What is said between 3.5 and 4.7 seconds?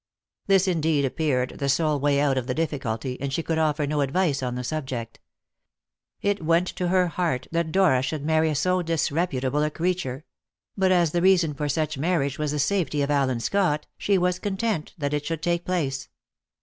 offer no advice on the